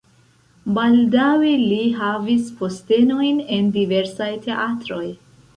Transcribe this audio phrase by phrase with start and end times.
[0.77, 5.07] Baldaŭe li havis postenojn en diversaj teatroj.